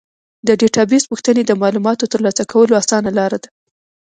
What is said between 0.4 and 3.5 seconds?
د ډیټابیس پوښتنې د معلوماتو ترلاسه کولو اسانه لاره ده.